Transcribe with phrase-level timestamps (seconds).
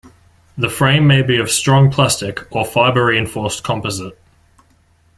[0.57, 4.17] The frame may be of strong plastic or fibre reinforced composite.